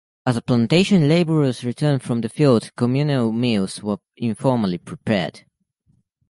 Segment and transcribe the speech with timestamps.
[0.25, 5.43] As plantation laborers returned from the fields communal meals were informally prepared.